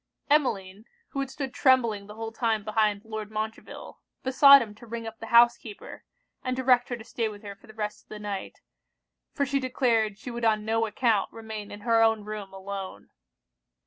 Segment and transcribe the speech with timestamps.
[0.31, 5.05] Emmeline, who had stood trembling the whole time behind Lord Montreville, besought him to ring
[5.05, 6.05] up the housekeeper,
[6.43, 8.61] and direct her to stay with her for the rest of the night;
[9.31, 13.11] for she declared she would on no account remain in her own room alone.